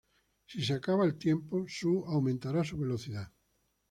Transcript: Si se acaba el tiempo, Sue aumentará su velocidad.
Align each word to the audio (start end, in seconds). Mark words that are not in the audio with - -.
Si 0.47 0.63
se 0.63 0.73
acaba 0.73 1.05
el 1.05 1.15
tiempo, 1.19 1.65
Sue 1.67 2.01
aumentará 2.07 2.63
su 2.63 2.75
velocidad. 2.75 3.31